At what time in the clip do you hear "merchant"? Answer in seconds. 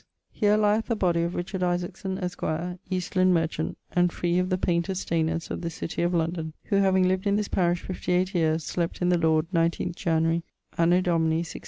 3.35-3.77